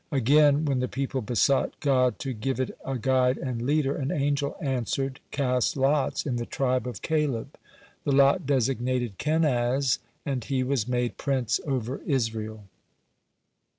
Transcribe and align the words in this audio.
Again, 0.11 0.65
when 0.65 0.79
the 0.79 0.87
people 0.87 1.21
besought 1.21 1.79
God 1.79 2.17
to 2.17 2.33
give 2.33 2.59
it 2.59 2.75
a 2.83 2.97
guide 2.97 3.37
and 3.37 3.61
leader, 3.61 3.95
an 3.95 4.09
angel 4.09 4.57
answered: 4.59 5.19
"Cast 5.29 5.77
lots 5.77 6.25
in 6.25 6.37
the 6.37 6.45
tribe 6.47 6.87
of 6.87 7.03
Caleb." 7.03 7.53
The 8.03 8.11
lot 8.11 8.47
designated 8.47 9.19
Kenaz, 9.19 9.99
and 10.25 10.43
he 10.43 10.63
was 10.63 10.87
made 10.87 11.17
prince 11.17 11.59
over 11.67 12.01
Israel. 12.03 12.63